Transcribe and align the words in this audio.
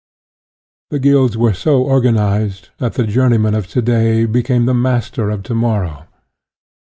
The 0.89 0.97
guilds 0.97 1.37
were 1.37 1.53
so 1.53 1.83
organized 1.83 2.69
that 2.79 2.95
the 2.95 3.05
journey 3.05 3.37
man 3.37 3.53
of 3.53 3.67
to 3.67 3.83
day 3.83 4.25
became 4.25 4.65
the 4.65 4.73
master 4.73 5.29
of 5.29 5.43
to 5.43 5.53
morrow. 5.53 6.07